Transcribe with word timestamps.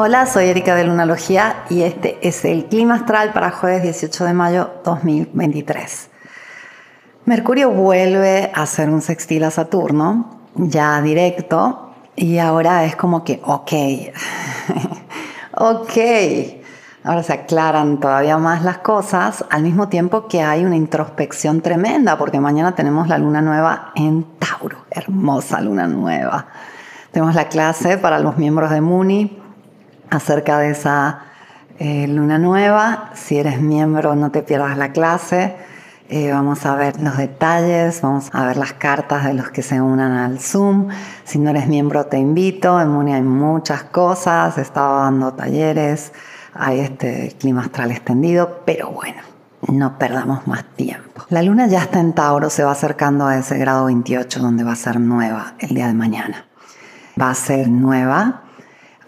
Hola, 0.00 0.26
soy 0.26 0.46
Erika 0.46 0.76
de 0.76 0.84
Lunalogía 0.84 1.64
y 1.70 1.82
este 1.82 2.18
es 2.22 2.44
el 2.44 2.66
clima 2.66 2.94
astral 2.94 3.32
para 3.32 3.50
jueves 3.50 3.82
18 3.82 4.26
de 4.26 4.32
mayo 4.32 4.70
2023. 4.84 6.08
Mercurio 7.24 7.70
vuelve 7.72 8.52
a 8.54 8.62
hacer 8.62 8.90
un 8.90 9.02
sextil 9.02 9.42
a 9.44 9.50
Saturno, 9.50 10.38
ya 10.54 11.02
directo, 11.02 11.94
y 12.14 12.38
ahora 12.38 12.84
es 12.84 12.96
como 12.96 13.24
que, 13.24 13.40
ok, 13.44 13.72
ok, 15.56 15.98
ahora 17.04 17.22
se 17.22 17.32
aclaran 17.32 18.00
todavía 18.00 18.38
más 18.38 18.62
las 18.62 18.78
cosas, 18.78 19.44
al 19.50 19.62
mismo 19.62 19.88
tiempo 19.88 20.28
que 20.28 20.42
hay 20.42 20.64
una 20.64 20.76
introspección 20.76 21.60
tremenda, 21.60 22.18
porque 22.18 22.40
mañana 22.40 22.74
tenemos 22.74 23.08
la 23.08 23.18
luna 23.18 23.40
nueva 23.40 23.92
en 23.94 24.24
Tauro, 24.38 24.84
hermosa 24.90 25.60
luna 25.60 25.86
nueva. 25.86 26.46
Tenemos 27.12 27.34
la 27.34 27.48
clase 27.48 27.98
para 27.98 28.18
los 28.18 28.36
miembros 28.36 28.70
de 28.70 28.80
Muni 28.80 29.38
acerca 30.10 30.58
de 30.58 30.70
esa 30.70 31.20
eh, 31.78 32.06
luna 32.08 32.38
nueva. 32.38 33.10
Si 33.14 33.38
eres 33.38 33.60
miembro, 33.60 34.14
no 34.14 34.30
te 34.30 34.42
pierdas 34.42 34.76
la 34.76 34.92
clase. 34.92 35.56
Eh, 36.10 36.32
vamos 36.32 36.64
a 36.64 36.74
ver 36.74 37.00
los 37.02 37.18
detalles, 37.18 38.00
vamos 38.00 38.30
a 38.32 38.46
ver 38.46 38.56
las 38.56 38.72
cartas 38.72 39.24
de 39.24 39.34
los 39.34 39.50
que 39.50 39.62
se 39.62 39.80
unan 39.80 40.12
al 40.12 40.38
Zoom. 40.40 40.88
Si 41.24 41.38
no 41.38 41.50
eres 41.50 41.66
miembro, 41.68 42.06
te 42.06 42.18
invito. 42.18 42.80
En 42.80 42.88
Muni 42.88 43.14
hay 43.14 43.22
muchas 43.22 43.84
cosas. 43.84 44.56
He 44.58 44.62
estado 44.62 45.00
dando 45.00 45.34
talleres, 45.34 46.12
hay 46.54 46.80
este 46.80 47.34
clima 47.38 47.62
astral 47.62 47.90
extendido, 47.90 48.62
pero 48.64 48.90
bueno, 48.90 49.20
no 49.66 49.98
perdamos 49.98 50.46
más 50.46 50.64
tiempo. 50.76 51.24
La 51.30 51.42
luna 51.42 51.66
ya 51.66 51.82
está 51.82 52.00
en 52.00 52.12
Tauro, 52.12 52.50
se 52.50 52.64
va 52.64 52.72
acercando 52.72 53.26
a 53.26 53.38
ese 53.38 53.58
grado 53.58 53.86
28 53.86 54.40
donde 54.40 54.64
va 54.64 54.72
a 54.72 54.76
ser 54.76 55.00
nueva 55.00 55.54
el 55.58 55.70
día 55.70 55.88
de 55.88 55.94
mañana. 55.94 56.46
Va 57.20 57.30
a 57.30 57.34
ser 57.34 57.68
nueva 57.68 58.42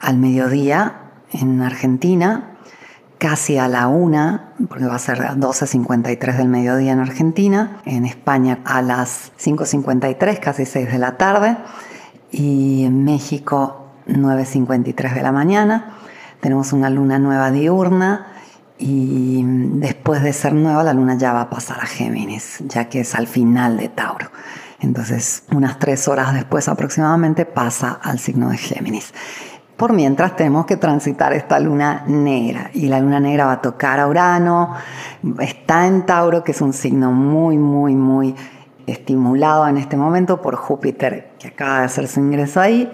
al 0.00 0.16
mediodía 0.16 1.00
en 1.32 1.62
Argentina, 1.62 2.56
casi 3.18 3.58
a 3.58 3.68
la 3.68 3.86
una, 3.86 4.54
porque 4.68 4.86
va 4.86 4.96
a 4.96 4.98
ser 4.98 5.22
a 5.22 5.34
12.53 5.34 6.36
del 6.36 6.48
mediodía 6.48 6.92
en 6.92 7.00
Argentina, 7.00 7.80
en 7.84 8.06
España 8.06 8.60
a 8.64 8.82
las 8.82 9.32
5.53, 9.38 10.40
casi 10.40 10.66
6 10.66 10.90
de 10.90 10.98
la 10.98 11.18
tarde, 11.18 11.56
y 12.32 12.84
en 12.84 13.04
México 13.04 13.86
9.53 14.08 15.14
de 15.14 15.22
la 15.22 15.32
mañana. 15.32 15.94
Tenemos 16.40 16.72
una 16.72 16.90
luna 16.90 17.18
nueva 17.18 17.50
diurna 17.50 18.26
y 18.78 19.42
después 19.44 20.22
de 20.22 20.32
ser 20.32 20.54
nueva 20.54 20.82
la 20.82 20.94
luna 20.94 21.16
ya 21.16 21.32
va 21.32 21.42
a 21.42 21.50
pasar 21.50 21.80
a 21.80 21.86
Géminis, 21.86 22.58
ya 22.66 22.88
que 22.88 23.00
es 23.00 23.14
al 23.14 23.26
final 23.26 23.76
de 23.76 23.88
Tauro. 23.90 24.30
Entonces, 24.80 25.44
unas 25.52 25.78
tres 25.78 26.08
horas 26.08 26.32
después 26.32 26.66
aproximadamente 26.68 27.44
pasa 27.44 28.00
al 28.02 28.18
signo 28.18 28.48
de 28.48 28.56
Géminis. 28.56 29.12
Por 29.76 29.92
mientras 29.92 30.36
tenemos 30.36 30.66
que 30.66 30.76
transitar 30.76 31.32
esta 31.32 31.58
luna 31.58 32.04
negra 32.06 32.70
y 32.74 32.86
la 32.86 33.00
luna 33.00 33.20
negra 33.20 33.46
va 33.46 33.52
a 33.52 33.60
tocar 33.62 34.00
a 34.00 34.06
Urano, 34.06 34.74
está 35.38 35.86
en 35.86 36.04
Tauro, 36.06 36.42
que 36.42 36.52
es 36.52 36.60
un 36.60 36.72
signo 36.72 37.12
muy, 37.12 37.58
muy, 37.58 37.94
muy 37.94 38.34
estimulado 38.86 39.66
en 39.68 39.78
este 39.78 39.96
momento 39.96 40.40
por 40.40 40.56
Júpiter, 40.56 41.32
que 41.38 41.48
acaba 41.48 41.80
de 41.80 41.84
hacer 41.86 42.08
su 42.08 42.20
ingreso 42.20 42.60
ahí. 42.60 42.90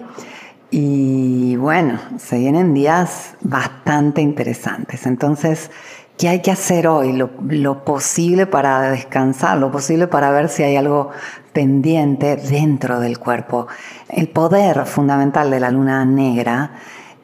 Y 0.69 1.55
bueno, 1.55 1.99
se 2.19 2.39
vienen 2.39 2.73
días 2.73 3.35
bastante 3.41 4.21
interesantes. 4.21 5.05
Entonces, 5.05 5.71
¿qué 6.17 6.27
hay 6.27 6.41
que 6.41 6.51
hacer 6.51 6.87
hoy? 6.87 7.13
Lo, 7.13 7.85
posible 7.85 8.47
para 8.47 8.91
descansar, 8.91 9.57
lo 9.57 9.71
posible 9.71 10.07
para 10.07 10.29
ver 10.31 10.49
si 10.49 10.63
hay 10.63 10.75
algo 10.75 11.11
pendiente 11.53 12.35
dentro 12.35 12.99
del 12.99 13.17
cuerpo. 13.17 13.67
El 14.09 14.27
poder 14.27 14.85
fundamental 14.85 15.49
de 15.49 15.61
la 15.61 15.71
luna 15.71 16.03
negra 16.03 16.71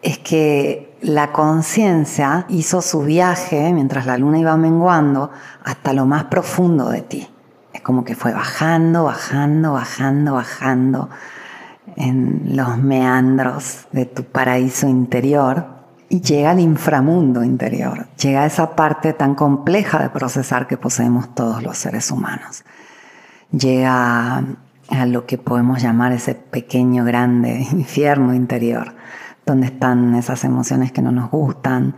es 0.01 0.19
que 0.19 0.95
la 1.01 1.33
conciencia 1.33 2.45
hizo 2.47 2.81
su 2.81 3.01
viaje 3.01 3.73
mientras 3.73 4.05
la 4.05 4.17
luna 4.17 4.39
iba 4.39 4.55
menguando 4.55 5.31
hasta 5.65 5.91
lo 5.91 6.05
más 6.05 6.25
profundo 6.25 6.89
de 6.89 7.01
ti. 7.01 7.29
Es 7.73 7.81
como 7.81 8.05
que 8.05 8.15
fue 8.15 8.31
bajando, 8.31 9.03
bajando, 9.03 9.73
bajando, 9.73 10.33
bajando 10.35 11.09
en 11.95 12.55
los 12.55 12.77
meandros 12.77 13.87
de 13.91 14.05
tu 14.05 14.23
paraíso 14.23 14.87
interior 14.87 15.67
y 16.09 16.21
llega 16.21 16.51
al 16.51 16.59
inframundo 16.59 17.43
interior, 17.43 18.07
llega 18.21 18.43
a 18.43 18.45
esa 18.45 18.75
parte 18.75 19.13
tan 19.13 19.35
compleja 19.35 20.01
de 20.01 20.09
procesar 20.09 20.67
que 20.67 20.77
poseemos 20.77 21.33
todos 21.33 21.63
los 21.63 21.77
seres 21.77 22.11
humanos. 22.11 22.63
Llega 23.51 24.43
a 24.89 25.05
lo 25.07 25.25
que 25.25 25.37
podemos 25.37 25.81
llamar 25.81 26.11
ese 26.11 26.35
pequeño, 26.35 27.03
grande 27.03 27.67
infierno 27.71 28.33
interior, 28.33 28.93
donde 29.45 29.67
están 29.67 30.15
esas 30.15 30.43
emociones 30.43 30.91
que 30.91 31.01
no 31.01 31.11
nos 31.11 31.31
gustan, 31.31 31.95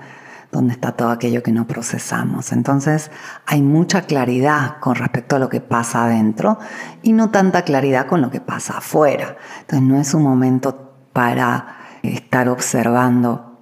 donde 0.55 0.73
está 0.73 0.93
todo 0.93 1.09
aquello 1.09 1.43
que 1.43 1.51
no 1.51 1.67
procesamos. 1.67 2.53
Entonces 2.53 3.11
hay 3.45 3.61
mucha 3.61 4.03
claridad 4.03 4.77
con 4.79 4.95
respecto 4.95 5.35
a 5.35 5.39
lo 5.39 5.49
que 5.49 5.59
pasa 5.59 6.05
adentro 6.05 6.57
y 7.03 7.11
no 7.11 7.29
tanta 7.29 7.63
claridad 7.63 8.07
con 8.07 8.21
lo 8.21 8.31
que 8.31 8.39
pasa 8.39 8.77
afuera. 8.77 9.35
Entonces 9.59 9.85
no 9.85 9.99
es 9.99 10.13
un 10.13 10.23
momento 10.23 10.93
para 11.11 11.77
estar 12.03 12.47
observando 12.47 13.59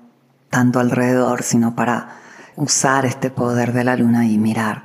tanto 0.52 0.80
alrededor, 0.80 1.42
sino 1.42 1.76
para 1.76 2.09
usar 2.58 3.08
este 3.08 3.31
poder 3.31 3.74
de 3.74 3.84
la 3.84 3.96
luna 3.96 4.28
y 4.28 4.38
mirar 4.38 4.84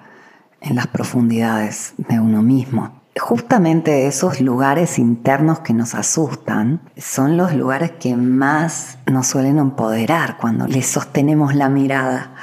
en 0.63 0.77
las 0.77 0.87
profundidades 0.87 1.93
de 1.99 2.21
uno 2.21 2.41
mismo 2.41 2.98
justamente 3.19 4.07
esos 4.07 4.41
lugares 4.41 4.99
internos 4.99 5.61
que 5.61 5.75
nos 5.75 5.95
asustan 5.95 6.81
son 6.97 7.37
los 7.37 7.55
lugares 7.55 7.93
que 7.93 8.17
más 8.17 8.99
nos 9.07 9.27
suelen 9.27 9.59
empoderar 9.59 10.37
cuando 10.39 10.67
les 10.67 10.87
sostenemos 10.87 11.55
la 11.55 11.69
mirada. 11.69 12.35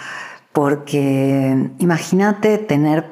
Porque 0.54 1.72
imagínate 1.80 2.58
tener 2.58 3.06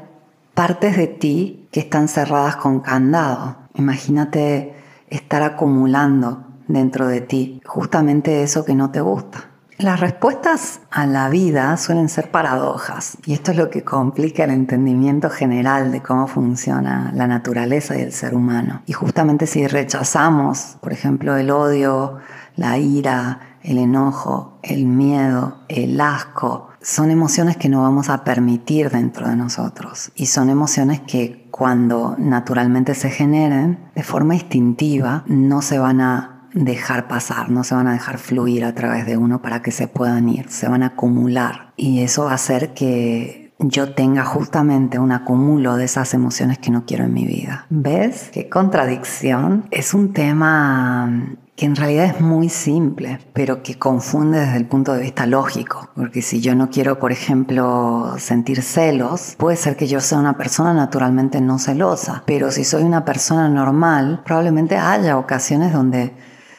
partes 0.53 0.97
de 0.97 1.07
ti 1.07 1.67
que 1.71 1.81
están 1.81 2.07
cerradas 2.07 2.55
con 2.57 2.79
candado. 2.79 3.57
Imagínate 3.75 4.75
estar 5.09 5.41
acumulando 5.43 6.45
dentro 6.67 7.07
de 7.07 7.21
ti 7.21 7.61
justamente 7.65 8.43
eso 8.43 8.65
que 8.65 8.75
no 8.75 8.91
te 8.91 9.01
gusta. 9.01 9.52
Las 9.83 9.99
respuestas 9.99 10.79
a 10.91 11.05
la 11.05 11.27
vida 11.27 11.75
suelen 11.75 12.07
ser 12.07 12.31
paradojas 12.31 13.17
y 13.25 13.33
esto 13.33 13.51
es 13.51 13.57
lo 13.57 13.69
que 13.69 13.83
complica 13.83 14.45
el 14.45 14.51
entendimiento 14.51 15.29
general 15.29 15.91
de 15.91 16.01
cómo 16.01 16.27
funciona 16.27 17.11
la 17.13 17.27
naturaleza 17.27 17.97
y 17.97 18.01
el 18.01 18.13
ser 18.13 18.33
humano. 18.33 18.81
Y 18.85 18.93
justamente 18.93 19.45
si 19.45 19.67
rechazamos, 19.67 20.77
por 20.79 20.93
ejemplo, 20.93 21.35
el 21.35 21.51
odio, 21.51 22.19
la 22.55 22.77
ira, 22.77 23.57
el 23.61 23.77
enojo, 23.77 24.57
el 24.63 24.85
miedo, 24.85 25.57
el 25.67 25.99
asco, 25.99 26.69
son 26.81 27.11
emociones 27.11 27.57
que 27.57 27.67
no 27.67 27.81
vamos 27.81 28.07
a 28.07 28.23
permitir 28.23 28.89
dentro 28.89 29.27
de 29.27 29.35
nosotros 29.35 30.13
y 30.15 30.27
son 30.27 30.49
emociones 30.49 31.01
que 31.01 31.49
cuando 31.51 32.15
naturalmente 32.17 32.95
se 32.95 33.09
generen 33.09 33.79
de 33.95 34.03
forma 34.03 34.35
instintiva 34.35 35.25
no 35.27 35.61
se 35.61 35.77
van 35.77 35.99
a 35.99 36.32
dejar 36.53 37.07
pasar, 37.07 37.49
no 37.49 37.63
se 37.63 37.75
van 37.75 37.87
a 37.87 37.93
dejar 37.93 38.17
fluir 38.17 38.65
a 38.65 38.73
través 38.73 39.05
de 39.05 39.17
uno 39.17 39.41
para 39.41 39.61
que 39.61 39.71
se 39.71 39.87
puedan 39.87 40.29
ir, 40.29 40.49
se 40.49 40.67
van 40.67 40.83
a 40.83 40.87
acumular. 40.87 41.73
Y 41.75 42.01
eso 42.01 42.25
va 42.25 42.31
a 42.31 42.35
hacer 42.35 42.73
que 42.73 43.53
yo 43.59 43.93
tenga 43.93 44.25
justamente 44.25 44.99
un 44.99 45.11
acumulo 45.11 45.75
de 45.77 45.85
esas 45.85 46.13
emociones 46.13 46.59
que 46.59 46.71
no 46.71 46.85
quiero 46.85 47.05
en 47.05 47.13
mi 47.13 47.25
vida. 47.25 47.65
¿Ves? 47.69 48.29
Qué 48.31 48.49
contradicción. 48.49 49.65
Es 49.71 49.93
un 49.93 50.13
tema 50.13 51.37
que 51.55 51.65
en 51.67 51.75
realidad 51.75 52.05
es 52.05 52.19
muy 52.19 52.49
simple, 52.49 53.19
pero 53.33 53.61
que 53.61 53.77
confunde 53.77 54.39
desde 54.39 54.57
el 54.57 54.65
punto 54.65 54.93
de 54.93 55.01
vista 55.01 55.25
lógico. 55.27 55.89
Porque 55.95 56.21
si 56.21 56.41
yo 56.41 56.55
no 56.55 56.69
quiero, 56.69 56.97
por 56.99 57.11
ejemplo, 57.11 58.15
sentir 58.17 58.61
celos, 58.63 59.35
puede 59.37 59.55
ser 59.55 59.75
que 59.75 59.87
yo 59.87 60.01
sea 60.01 60.17
una 60.17 60.35
persona 60.35 60.73
naturalmente 60.73 61.41
no 61.41 61.59
celosa, 61.59 62.23
pero 62.25 62.51
si 62.51 62.63
soy 62.63 62.83
una 62.83 63.05
persona 63.05 63.49
normal, 63.49 64.21
probablemente 64.25 64.77
haya 64.77 65.17
ocasiones 65.17 65.73
donde 65.73 66.13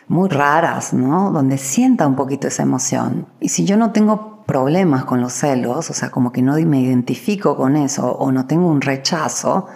muy 0.09 0.29
raras, 0.29 0.93
¿no? 0.93 1.31
Donde 1.31 1.59
sienta 1.59 2.07
un 2.07 2.17
poquito 2.17 2.49
esa 2.49 2.63
emoción. 2.63 3.27
Y 3.41 3.49
si 3.49 3.65
yo 3.65 3.77
no 3.77 3.93
tengo 3.93 4.45
problemas 4.47 5.05
con 5.05 5.21
los 5.21 5.33
celos, 5.33 5.91
o 5.91 5.95
sea, 5.95 6.11
como 6.11 6.33
que 6.33 6.43
no 6.43 6.55
me 6.55 6.81
identifico 6.81 7.57
con 7.57 7.77
eso 7.77 8.13
o 8.13 8.31
no 8.31 8.47
tengo 8.47 8.69
un 8.69 8.81
rechazo, 8.81 9.67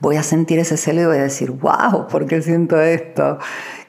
voy 0.00 0.16
a 0.16 0.22
sentir 0.22 0.58
ese 0.58 0.76
celo 0.76 1.02
y 1.02 1.06
voy 1.06 1.18
a 1.18 1.22
decir, 1.22 1.50
wow, 1.50 2.06
¿por 2.08 2.26
qué 2.26 2.42
siento 2.42 2.80
esto? 2.80 3.38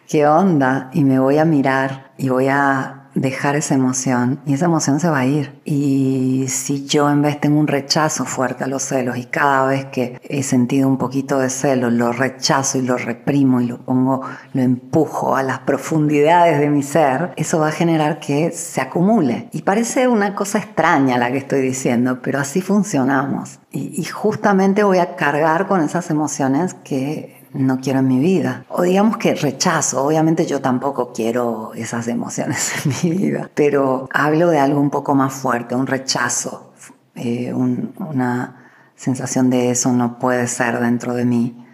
¿Qué 0.08 0.28
onda? 0.28 0.90
Y 0.94 1.04
me 1.04 1.20
voy 1.20 1.38
a 1.38 1.46
mirar 1.46 2.12
y 2.18 2.30
voy 2.30 2.48
a 2.48 2.95
dejar 3.16 3.56
esa 3.56 3.76
emoción 3.76 4.42
y 4.46 4.54
esa 4.54 4.66
emoción 4.66 5.00
se 5.00 5.10
va 5.10 5.20
a 5.20 5.26
ir. 5.26 5.60
Y 5.64 6.46
si 6.50 6.86
yo 6.86 7.10
en 7.10 7.22
vez 7.22 7.40
tengo 7.40 7.60
un 7.60 7.68
rechazo 7.68 8.26
fuerte 8.26 8.66
a 8.66 8.68
los 8.68 8.84
celos 8.84 9.18
y 9.18 9.26
cada 9.26 9.66
vez 9.66 9.86
que 9.86 10.20
he 10.24 10.44
sentido 10.44 10.88
un 10.88 10.98
poquito 10.98 11.40
de 11.40 11.50
celo 11.50 11.90
lo 11.90 12.12
rechazo 12.12 12.78
y 12.78 12.82
lo 12.82 12.98
reprimo 12.98 13.62
y 13.62 13.68
lo 13.68 13.78
pongo, 13.80 14.22
lo 14.54 14.62
empujo 14.62 15.36
a 15.36 15.44
las 15.44 15.60
profundidades 15.60 16.60
de 16.60 16.70
mi 16.70 16.84
ser, 16.84 17.32
eso 17.38 17.60
va 17.60 17.70
a 17.70 17.72
generar 17.72 18.20
que 18.20 18.52
se 18.52 18.82
acumule. 18.82 19.50
Y 19.52 19.62
parece 19.62 20.08
una 20.08 20.36
cosa 20.36 20.60
extraña 20.60 21.18
la 21.18 21.32
que 21.32 21.38
estoy 21.38 21.62
diciendo, 21.62 22.20
pero 22.22 22.40
así 22.40 22.62
funcionamos. 22.62 23.60
Y, 23.72 24.00
y 24.00 24.04
justamente 24.06 24.84
voy 24.84 25.00
a 25.00 25.16
cargar 25.16 25.68
con 25.68 25.82
esas 25.82 26.10
emociones 26.10 26.74
que 26.74 27.45
no 27.56 27.80
quiero 27.80 28.00
en 28.00 28.08
mi 28.08 28.20
vida. 28.20 28.66
O 28.70 28.84
digamos 28.84 29.18
que 29.18 29.34
rechazo, 29.36 30.04
obviamente 30.04 30.46
yo 30.46 30.62
tampoco 30.62 31.12
quiero 31.14 31.74
esas 31.74 32.08
emociones 32.08 32.74
en 32.86 32.94
mi 33.04 33.18
vida, 33.18 33.50
pero 33.56 34.08
hablo 34.12 34.50
de 34.50 34.60
algo 34.60 34.80
un 34.80 34.90
poco 34.90 35.16
más 35.16 35.34
fuerte, 35.34 35.76
un 35.76 35.88
rechazo, 35.88 36.74
eh, 37.16 37.54
una 37.54 38.66
sensación 38.96 39.50
de 39.50 39.72
eso 39.72 39.92
no 39.92 40.20
puede 40.20 40.48
ser 40.48 40.80
dentro 40.80 41.14
de 41.14 41.26
mí, 41.26 41.66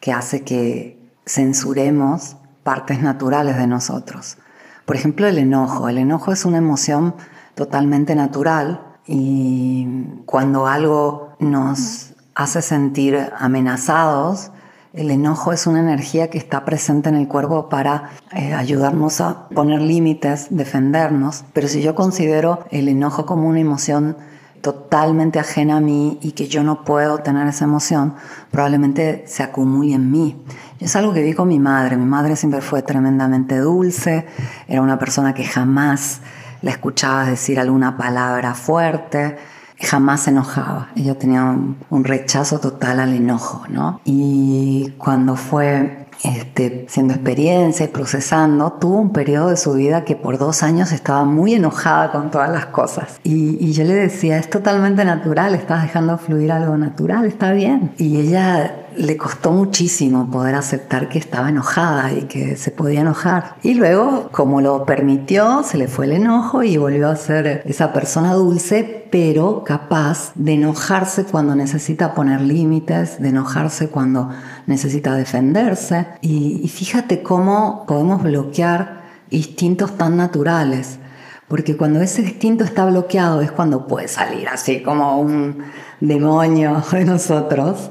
que 0.00 0.12
hace 0.12 0.42
que 0.42 0.98
censuremos 1.26 2.36
partes 2.62 3.00
naturales 3.02 3.56
de 3.56 3.66
nosotros. 3.66 4.38
Por 4.84 4.96
ejemplo, 4.96 5.26
el 5.26 5.38
enojo. 5.38 5.88
El 5.88 5.98
enojo 5.98 6.32
es 6.32 6.44
una 6.44 6.58
emoción 6.58 7.14
totalmente 7.54 8.14
natural 8.14 8.96
y 9.06 9.86
cuando 10.26 10.66
algo 10.66 11.34
nos 11.40 12.14
hace 12.34 12.62
sentir 12.62 13.18
amenazados, 13.38 14.52
el 14.92 15.10
enojo 15.10 15.52
es 15.52 15.66
una 15.66 15.80
energía 15.80 16.30
que 16.30 16.38
está 16.38 16.64
presente 16.64 17.08
en 17.08 17.14
el 17.14 17.28
cuerpo 17.28 17.68
para 17.68 18.10
eh, 18.32 18.54
ayudarnos 18.54 19.20
a 19.20 19.48
poner 19.48 19.80
límites, 19.80 20.48
defendernos. 20.50 21.44
Pero 21.52 21.68
si 21.68 21.82
yo 21.82 21.94
considero 21.94 22.64
el 22.70 22.88
enojo 22.88 23.26
como 23.26 23.48
una 23.48 23.60
emoción 23.60 24.16
totalmente 24.62 25.38
ajena 25.38 25.76
a 25.76 25.80
mí 25.80 26.18
y 26.20 26.32
que 26.32 26.48
yo 26.48 26.64
no 26.64 26.84
puedo 26.84 27.18
tener 27.18 27.46
esa 27.46 27.64
emoción, 27.64 28.14
probablemente 28.50 29.24
se 29.26 29.42
acumule 29.42 29.94
en 29.94 30.10
mí. 30.10 30.42
Es 30.80 30.96
algo 30.96 31.12
que 31.12 31.22
vi 31.22 31.34
con 31.34 31.48
mi 31.48 31.58
madre. 31.58 31.96
Mi 31.96 32.06
madre 32.06 32.34
siempre 32.34 32.60
fue 32.60 32.82
tremendamente 32.82 33.58
dulce, 33.58 34.26
era 34.66 34.82
una 34.82 34.98
persona 34.98 35.34
que 35.34 35.44
jamás 35.44 36.20
la 36.62 36.70
escuchaba 36.70 37.24
decir 37.24 37.60
alguna 37.60 37.96
palabra 37.96 38.54
fuerte 38.54 39.36
jamás 39.80 40.22
se 40.22 40.30
enojaba. 40.30 40.88
Ella 40.96 41.16
tenía 41.16 41.44
un, 41.44 42.04
rechazo 42.04 42.58
total 42.58 43.00
al 43.00 43.14
enojo, 43.14 43.64
¿no? 43.68 44.00
Y 44.04 44.94
cuando 44.98 45.36
fue 45.36 46.06
este, 46.24 46.86
haciendo 46.88 47.14
experiencia 47.14 47.84
y 47.84 47.88
procesando, 47.88 48.72
tuvo 48.72 48.98
un 48.98 49.12
periodo 49.12 49.50
de 49.50 49.56
su 49.56 49.74
vida 49.74 50.04
que 50.04 50.16
por 50.16 50.38
dos 50.38 50.62
años 50.62 50.90
estaba 50.92 51.24
muy 51.24 51.54
enojada 51.54 52.10
con 52.10 52.30
todas 52.30 52.50
las 52.50 52.66
cosas. 52.66 53.20
Y, 53.22 53.56
y, 53.64 53.72
yo 53.72 53.84
le 53.84 53.94
decía, 53.94 54.38
es 54.38 54.50
totalmente 54.50 55.04
natural, 55.04 55.54
estás 55.54 55.82
dejando 55.82 56.18
fluir 56.18 56.50
algo 56.50 56.76
natural, 56.76 57.26
está 57.26 57.52
bien. 57.52 57.92
Y 57.98 58.18
ella 58.18 58.87
le 58.98 59.16
costó 59.16 59.52
muchísimo 59.52 60.30
poder 60.30 60.56
aceptar 60.56 61.08
que 61.08 61.18
estaba 61.18 61.48
enojada 61.48 62.12
y 62.12 62.22
que 62.22 62.56
se 62.56 62.70
podía 62.70 63.00
enojar. 63.00 63.54
Y 63.62 63.74
luego, 63.74 64.28
como 64.32 64.60
lo 64.60 64.84
permitió, 64.84 65.62
se 65.62 65.78
le 65.78 65.88
fue 65.88 66.06
el 66.06 66.12
enojo 66.12 66.62
y 66.62 66.76
volvió 66.76 67.08
a 67.08 67.16
ser 67.16 67.62
esa 67.64 67.92
persona 67.92 68.34
dulce, 68.34 69.06
pero 69.10 69.62
capaz 69.64 70.32
de 70.34 70.54
enojarse 70.54 71.24
cuando 71.24 71.54
necesita 71.54 72.14
poner 72.14 72.40
límites, 72.40 73.20
de 73.22 73.28
enojarse 73.28 73.88
cuando 73.88 74.30
necesita 74.66 75.14
defenderse. 75.14 76.06
Y, 76.20 76.68
fíjate 76.68 77.22
cómo 77.22 77.84
podemos 77.86 78.22
bloquear 78.22 79.02
instintos 79.30 79.96
tan 79.96 80.16
naturales. 80.16 80.98
Porque 81.46 81.78
cuando 81.78 82.02
ese 82.02 82.20
instinto 82.22 82.64
está 82.64 82.84
bloqueado 82.84 83.40
es 83.40 83.50
cuando 83.50 83.86
puede 83.86 84.06
salir 84.08 84.48
así 84.48 84.82
como 84.82 85.18
un 85.18 85.62
demonio 86.00 86.82
de 86.92 87.04
nosotros 87.06 87.90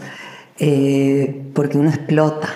eh, 0.60 1.52
porque 1.54 1.78
uno 1.78 1.90
explota. 1.90 2.50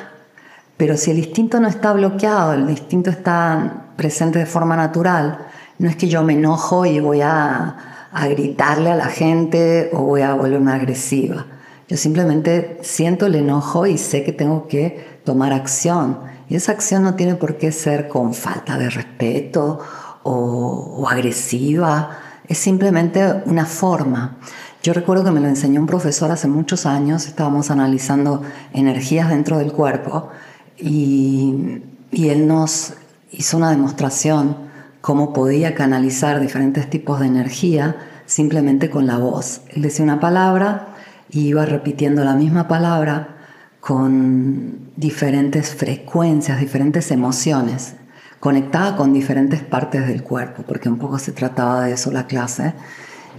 Pero 0.78 0.98
si 0.98 1.12
el 1.12 1.20
instinto 1.20 1.60
no 1.60 1.68
está 1.68 1.94
bloqueado, 1.94 2.54
el 2.54 2.70
instinto 2.70 3.10
está 3.10 3.88
presente 3.96 4.40
de 4.40 4.46
forma 4.46 4.76
natural, 4.76 5.48
no 5.78 5.90
es 5.90 5.96
que 5.96 6.08
yo 6.08 6.24
me 6.24 6.34
enojo 6.34 6.86
y 6.86 7.00
voy 7.00 7.22
a, 7.22 8.08
a 8.12 8.28
gritarle 8.28 8.92
a 8.92 8.96
la 8.96 9.08
gente 9.08 9.90
o 9.94 10.02
voy 10.02 10.22
a 10.22 10.34
volverme 10.34 10.72
agresiva. 10.72 11.46
Yo 11.88 11.98
simplemente 11.98 12.80
siento 12.82 13.26
el 13.26 13.36
enojo 13.36 13.86
y 13.86 13.98
sé 13.98 14.24
que 14.24 14.32
tengo 14.32 14.68
que 14.68 15.20
tomar 15.24 15.54
acción. 15.54 16.20
Y 16.50 16.56
esa 16.56 16.72
acción 16.72 17.04
no 17.04 17.16
tiene 17.16 17.36
por 17.36 17.58
qué 17.58 17.72
ser 17.72 18.08
con 18.08 18.34
falta 18.34 18.78
de 18.78 18.90
respeto 18.90 19.80
o, 20.24 20.96
o 20.98 21.10
agresiva. 21.10 22.18
Es 22.48 22.58
simplemente 22.58 23.44
una 23.46 23.66
forma. 23.66 24.38
Yo 24.84 24.94
recuerdo 24.94 25.24
que 25.24 25.32
me 25.32 25.40
lo 25.40 25.48
enseñó 25.48 25.80
un 25.80 25.86
profesor 25.86 26.32
hace 26.32 26.48
muchos 26.48 26.88
años, 26.88 27.28
estábamos 27.28 27.70
analizando 27.70 28.42
energías 28.74 29.30
dentro 29.30 29.60
del 29.60 29.72
cuerpo 29.72 30.30
y, 30.78 31.84
él 32.12 32.48
nos 32.48 32.94
hizo 33.32 33.58
una 33.58 33.70
demostración 33.70 34.58
cómo 35.00 35.34
podía 35.34 35.76
canalizar 35.76 36.40
diferentes 36.40 36.90
tipos 36.90 37.20
de 37.20 37.28
energía 37.28 37.96
simplemente 38.26 38.90
con 38.90 39.06
la 39.06 39.18
voz. 39.18 39.62
Él 39.70 39.84
decía 39.84 40.04
una 40.04 40.20
palabra 40.20 40.96
y 41.30 41.42
iba 41.48 41.66
repitiendo 41.66 42.26
la 42.26 42.34
misma 42.34 42.68
palabra 42.68 43.38
con 43.80 44.92
diferentes 44.98 45.76
frecuencias, 45.76 46.60
diferentes 46.60 47.12
emociones, 47.12 47.96
conectada 48.40 48.96
con 48.96 49.14
diferentes 49.14 49.62
partes 49.62 50.08
del 50.08 50.24
cuerpo, 50.24 50.64
porque 50.68 50.90
un 50.90 50.98
poco 50.98 51.20
se 51.20 51.32
trataba 51.32 51.86
de 51.86 51.94
eso 51.94 52.12
la 52.12 52.28
clase, 52.28 52.74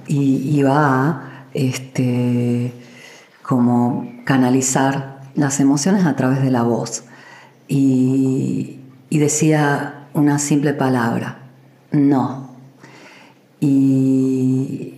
y 0.06 0.58
iba 0.58 1.31
este, 1.54 2.72
como 3.42 4.08
canalizar 4.24 5.22
las 5.34 5.60
emociones 5.60 6.06
a 6.06 6.16
través 6.16 6.42
de 6.42 6.50
la 6.50 6.62
voz. 6.62 7.04
Y, 7.68 8.78
decía 9.10 10.08
una 10.14 10.38
simple 10.38 10.74
palabra, 10.74 11.38
no. 11.90 12.50
Y 13.60 14.94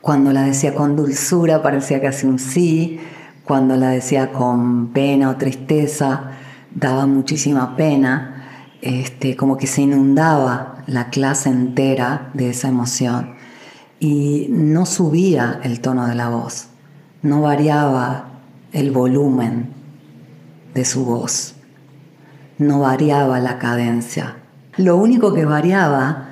cuando 0.00 0.32
la 0.32 0.42
decía 0.42 0.74
con 0.74 0.96
dulzura 0.96 1.62
parecía 1.62 2.00
casi 2.00 2.26
un 2.26 2.38
sí, 2.38 2.98
cuando 3.44 3.76
la 3.76 3.90
decía 3.90 4.32
con 4.32 4.88
pena 4.88 5.30
o 5.30 5.36
tristeza 5.36 6.32
daba 6.74 7.06
muchísima 7.06 7.76
pena, 7.76 8.74
este, 8.82 9.36
como 9.36 9.56
que 9.56 9.66
se 9.66 9.82
inundaba 9.82 10.82
la 10.86 11.10
clase 11.10 11.50
entera 11.50 12.30
de 12.34 12.50
esa 12.50 12.68
emoción 12.68 13.37
y 14.00 14.46
no 14.50 14.86
subía 14.86 15.60
el 15.62 15.80
tono 15.80 16.06
de 16.06 16.14
la 16.14 16.28
voz, 16.28 16.68
no 17.22 17.42
variaba 17.42 18.28
el 18.72 18.90
volumen 18.90 19.70
de 20.74 20.84
su 20.84 21.04
voz, 21.04 21.54
no 22.58 22.80
variaba 22.80 23.40
la 23.40 23.58
cadencia. 23.58 24.36
Lo 24.76 24.96
único 24.96 25.34
que 25.34 25.44
variaba 25.44 26.28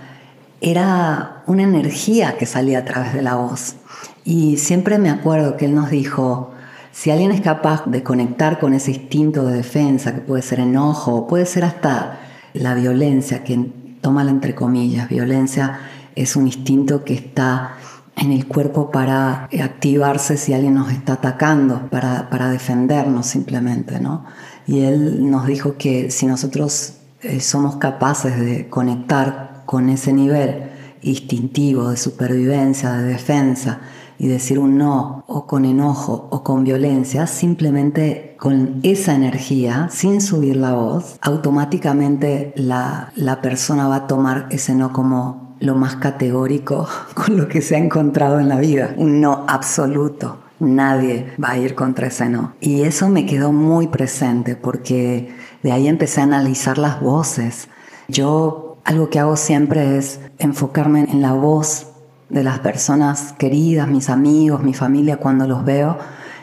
era 0.60 1.42
una 1.46 1.62
energía 1.62 2.36
que 2.38 2.46
salía 2.46 2.80
a 2.80 2.84
través 2.84 3.12
de 3.12 3.22
la 3.22 3.34
voz. 3.34 3.76
Y 4.24 4.56
siempre 4.56 4.98
me 4.98 5.10
acuerdo 5.10 5.56
que 5.56 5.66
él 5.66 5.74
nos 5.74 5.90
dijo, 5.90 6.52
si 6.92 7.10
alguien 7.10 7.30
es 7.30 7.40
capaz 7.40 7.84
de 7.86 8.02
conectar 8.02 8.58
con 8.58 8.72
ese 8.72 8.92
instinto 8.92 9.46
de 9.46 9.56
defensa, 9.56 10.14
que 10.14 10.20
puede 10.20 10.42
ser 10.42 10.60
enojo, 10.60 11.26
puede 11.26 11.46
ser 11.46 11.64
hasta 11.64 12.20
la 12.54 12.74
violencia, 12.74 13.44
que 13.44 13.70
toma 14.00 14.24
la 14.24 14.30
entre 14.30 14.54
comillas, 14.54 15.08
violencia 15.08 15.78
es 16.16 16.34
un 16.34 16.46
instinto 16.46 17.04
que 17.04 17.14
está 17.14 17.76
en 18.16 18.32
el 18.32 18.48
cuerpo 18.48 18.90
para 18.90 19.44
activarse 19.44 20.38
si 20.38 20.54
alguien 20.54 20.74
nos 20.74 20.90
está 20.90 21.14
atacando, 21.14 21.88
para, 21.90 22.30
para 22.30 22.50
defendernos 22.50 23.26
simplemente, 23.26 24.00
¿no? 24.00 24.24
Y 24.66 24.80
él 24.80 25.30
nos 25.30 25.46
dijo 25.46 25.76
que 25.76 26.10
si 26.10 26.26
nosotros 26.26 26.94
eh, 27.20 27.40
somos 27.40 27.76
capaces 27.76 28.40
de 28.40 28.68
conectar 28.68 29.62
con 29.66 29.90
ese 29.90 30.12
nivel 30.12 30.70
instintivo 31.02 31.90
de 31.90 31.96
supervivencia, 31.98 32.94
de 32.94 33.04
defensa, 33.04 33.80
y 34.18 34.28
decir 34.28 34.58
un 34.58 34.78
no, 34.78 35.24
o 35.26 35.46
con 35.46 35.66
enojo, 35.66 36.28
o 36.30 36.42
con 36.42 36.64
violencia, 36.64 37.26
simplemente 37.26 38.34
con 38.38 38.80
esa 38.82 39.14
energía, 39.14 39.88
sin 39.90 40.22
subir 40.22 40.56
la 40.56 40.72
voz, 40.72 41.18
automáticamente 41.20 42.54
la, 42.56 43.12
la 43.14 43.42
persona 43.42 43.88
va 43.88 43.96
a 43.96 44.06
tomar 44.06 44.46
ese 44.50 44.74
no 44.74 44.94
como 44.94 45.45
lo 45.60 45.74
más 45.74 45.96
categórico 45.96 46.88
con 47.14 47.36
lo 47.36 47.48
que 47.48 47.62
se 47.62 47.76
ha 47.76 47.78
encontrado 47.78 48.40
en 48.40 48.48
la 48.48 48.58
vida, 48.58 48.94
un 48.96 49.20
no 49.20 49.44
absoluto. 49.48 50.38
Nadie 50.58 51.34
va 51.42 51.50
a 51.50 51.58
ir 51.58 51.74
contra 51.74 52.06
ese 52.06 52.30
no. 52.30 52.54
Y 52.60 52.82
eso 52.82 53.10
me 53.10 53.26
quedó 53.26 53.52
muy 53.52 53.88
presente 53.88 54.56
porque 54.56 55.34
de 55.62 55.72
ahí 55.72 55.86
empecé 55.86 56.22
a 56.22 56.24
analizar 56.24 56.78
las 56.78 57.00
voces. 57.00 57.68
Yo 58.08 58.78
algo 58.84 59.10
que 59.10 59.18
hago 59.18 59.36
siempre 59.36 59.98
es 59.98 60.20
enfocarme 60.38 61.00
en 61.10 61.20
la 61.20 61.34
voz 61.34 61.88
de 62.30 62.42
las 62.42 62.60
personas 62.60 63.34
queridas, 63.34 63.86
mis 63.88 64.08
amigos, 64.08 64.62
mi 64.62 64.72
familia, 64.72 65.18
cuando 65.18 65.46
los 65.46 65.64
veo 65.64 65.98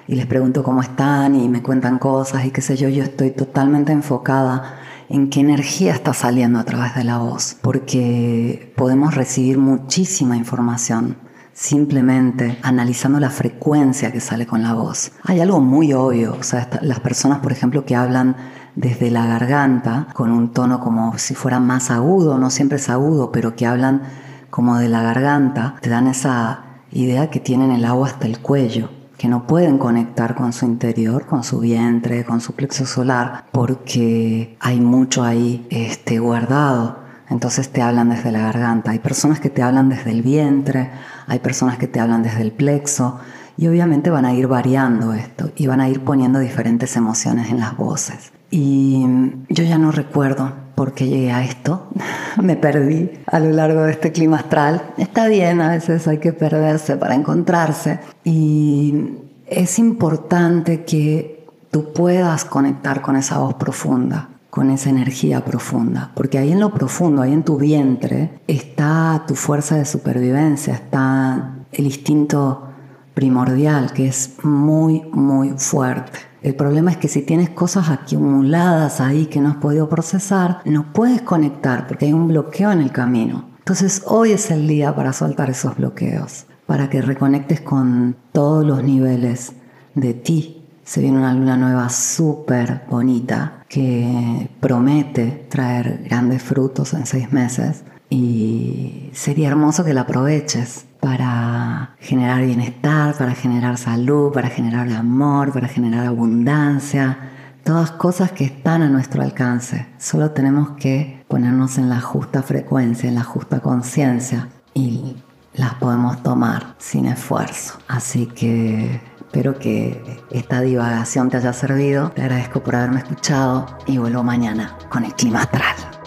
y 0.07 0.15
les 0.15 0.25
pregunto 0.25 0.63
cómo 0.63 0.81
están 0.81 1.35
y 1.35 1.47
me 1.47 1.61
cuentan 1.61 1.99
cosas 1.99 2.45
y 2.45 2.51
qué 2.51 2.61
sé 2.61 2.75
yo, 2.75 2.89
yo 2.89 3.03
estoy 3.03 3.31
totalmente 3.31 3.91
enfocada 3.91 4.79
en 5.09 5.29
qué 5.29 5.41
energía 5.41 5.93
está 5.93 6.13
saliendo 6.13 6.59
a 6.59 6.63
través 6.63 6.95
de 6.95 7.03
la 7.03 7.19
voz, 7.19 7.55
porque 7.61 8.73
podemos 8.75 9.15
recibir 9.15 9.57
muchísima 9.57 10.37
información 10.37 11.17
simplemente 11.53 12.57
analizando 12.63 13.19
la 13.19 13.29
frecuencia 13.29 14.11
que 14.11 14.19
sale 14.19 14.47
con 14.47 14.63
la 14.63 14.73
voz. 14.73 15.11
Hay 15.23 15.39
algo 15.39 15.59
muy 15.59 15.93
obvio, 15.93 16.35
o 16.39 16.43
sea, 16.43 16.67
las 16.81 16.99
personas, 16.99 17.39
por 17.39 17.51
ejemplo, 17.51 17.85
que 17.85 17.95
hablan 17.95 18.35
desde 18.75 19.11
la 19.11 19.27
garganta, 19.27 20.07
con 20.13 20.31
un 20.31 20.51
tono 20.51 20.79
como 20.79 21.15
si 21.19 21.35
fuera 21.35 21.59
más 21.59 21.91
agudo, 21.91 22.39
no 22.39 22.49
siempre 22.49 22.77
es 22.77 22.89
agudo, 22.89 23.31
pero 23.31 23.55
que 23.55 23.67
hablan 23.67 24.01
como 24.49 24.77
de 24.77 24.89
la 24.89 25.03
garganta, 25.03 25.75
te 25.81 25.91
dan 25.91 26.07
esa 26.07 26.63
idea 26.91 27.29
que 27.29 27.39
tienen 27.39 27.71
el 27.71 27.85
agua 27.85 28.07
hasta 28.07 28.25
el 28.25 28.39
cuello 28.39 28.89
que 29.23 29.29
no 29.29 29.47
pueden 29.47 29.77
conectar 29.77 30.35
con 30.35 30.51
su 30.51 30.65
interior, 30.65 31.25
con 31.25 31.45
su 31.45 31.61
vientre, 31.61 32.25
con 32.25 32.41
su 32.41 32.55
plexo 32.55 32.85
solar, 32.85 33.45
porque 33.53 34.57
hay 34.59 34.81
mucho 34.81 35.23
ahí 35.23 35.65
este, 35.69 36.19
guardado. 36.19 36.99
Entonces 37.29 37.69
te 37.69 37.81
hablan 37.81 38.09
desde 38.09 38.33
la 38.33 38.39
garganta. 38.39 38.91
Hay 38.91 38.99
personas 38.99 39.39
que 39.39 39.49
te 39.49 39.63
hablan 39.63 39.87
desde 39.87 40.11
el 40.11 40.23
vientre, 40.23 40.91
hay 41.25 41.39
personas 41.39 41.77
que 41.77 41.87
te 41.87 42.01
hablan 42.01 42.21
desde 42.21 42.41
el 42.41 42.51
plexo 42.51 43.17
y 43.55 43.67
obviamente 43.67 44.09
van 44.09 44.25
a 44.25 44.33
ir 44.33 44.47
variando 44.47 45.13
esto 45.13 45.53
y 45.55 45.67
van 45.67 45.79
a 45.79 45.87
ir 45.87 46.01
poniendo 46.01 46.39
diferentes 46.39 46.97
emociones 46.97 47.49
en 47.49 47.61
las 47.61 47.77
voces. 47.77 48.33
Y 48.51 49.05
yo 49.47 49.63
ya 49.63 49.77
no 49.77 49.93
recuerdo 49.93 50.51
por 50.75 50.93
qué 50.93 51.07
llegué 51.07 51.31
a 51.31 51.43
esto. 51.43 51.87
Me 52.41 52.55
perdí 52.55 53.11
a 53.27 53.39
lo 53.39 53.51
largo 53.51 53.83
de 53.83 53.91
este 53.91 54.11
clima 54.11 54.37
astral. 54.37 54.81
Está 54.97 55.27
bien, 55.27 55.61
a 55.61 55.69
veces 55.69 56.07
hay 56.07 56.19
que 56.19 56.33
perderse 56.33 56.97
para 56.97 57.15
encontrarse. 57.15 57.99
Y 58.23 59.09
es 59.47 59.79
importante 59.79 60.83
que 60.83 61.45
tú 61.71 61.93
puedas 61.93 62.45
conectar 62.45 63.01
con 63.01 63.15
esa 63.15 63.39
voz 63.39 63.55
profunda 63.55 64.29
con 64.53 64.69
esa 64.69 64.91
energía 64.91 65.43
profunda, 65.43 66.11
porque 66.13 66.37
ahí 66.37 66.51
en 66.51 66.59
lo 66.59 66.71
profundo, 66.71 67.23
ahí 67.23 67.33
en 67.33 67.41
tu 67.41 67.57
vientre, 67.57 68.39
está 68.45 69.23
tu 69.25 69.33
fuerza 69.33 69.77
de 69.77 69.85
supervivencia, 69.85 70.75
está 70.75 71.55
el 71.71 71.85
instinto 71.85 72.72
primordial 73.13 73.93
que 73.93 74.07
es 74.07 74.35
muy, 74.43 75.03
muy 75.11 75.53
fuerte. 75.57 76.19
El 76.41 76.55
problema 76.55 76.91
es 76.91 76.97
que 76.97 77.07
si 77.07 77.21
tienes 77.21 77.49
cosas 77.49 77.89
acumuladas 77.89 78.99
ahí 78.99 79.27
que 79.27 79.39
no 79.39 79.49
has 79.49 79.55
podido 79.55 79.87
procesar, 79.87 80.59
no 80.65 80.91
puedes 80.91 81.21
conectar 81.21 81.87
porque 81.87 82.05
hay 82.05 82.13
un 82.13 82.27
bloqueo 82.27 82.71
en 82.71 82.81
el 82.81 82.91
camino. 82.91 83.45
Entonces 83.59 84.03
hoy 84.05 84.31
es 84.33 84.51
el 84.51 84.67
día 84.67 84.93
para 84.93 85.13
soltar 85.13 85.49
esos 85.49 85.77
bloqueos, 85.77 86.45
para 86.65 86.89
que 86.89 87.01
reconectes 87.01 87.61
con 87.61 88.17
todos 88.33 88.65
los 88.65 88.83
niveles 88.83 89.53
de 89.95 90.13
ti, 90.13 90.63
se 90.83 91.01
viene 91.01 91.17
una 91.17 91.33
luna 91.33 91.55
nueva 91.55 91.89
súper 91.89 92.81
bonita 92.89 93.63
que 93.69 94.49
promete 94.59 95.47
traer 95.49 96.03
grandes 96.03 96.43
frutos 96.43 96.93
en 96.93 97.05
seis 97.05 97.31
meses 97.31 97.83
y 98.09 99.09
sería 99.13 99.47
hermoso 99.47 99.85
que 99.85 99.93
la 99.93 100.01
aproveches 100.01 100.85
para 101.03 101.95
generar 101.99 102.45
bienestar, 102.45 103.13
para 103.17 103.35
generar 103.35 103.77
salud, 103.77 104.31
para 104.31 104.47
generar 104.47 104.89
amor, 104.89 105.51
para 105.51 105.67
generar 105.67 106.07
abundancia, 106.07 107.17
todas 107.65 107.91
cosas 107.91 108.31
que 108.31 108.45
están 108.45 108.81
a 108.83 108.87
nuestro 108.87 109.21
alcance. 109.21 109.85
Solo 109.97 110.31
tenemos 110.31 110.71
que 110.77 111.25
ponernos 111.27 111.77
en 111.77 111.89
la 111.89 111.99
justa 111.99 112.41
frecuencia, 112.41 113.09
en 113.09 113.15
la 113.15 113.23
justa 113.25 113.59
conciencia 113.59 114.47
y 114.73 115.17
las 115.55 115.73
podemos 115.73 116.23
tomar 116.23 116.75
sin 116.77 117.05
esfuerzo. 117.05 117.77
Así 117.89 118.27
que 118.27 119.01
Espero 119.33 119.57
que 119.57 119.99
esta 120.29 120.61
divagación 120.61 121.31
te 121.31 121.37
haya 121.37 121.53
servido. 121.53 122.11
Te 122.11 122.21
agradezco 122.21 122.61
por 122.61 122.75
haberme 122.75 122.99
escuchado 122.99 123.65
y 123.87 123.97
vuelvo 123.97 124.21
mañana 124.21 124.77
con 124.89 125.05
el 125.05 125.13
clima 125.15 125.39
astral. 125.39 126.02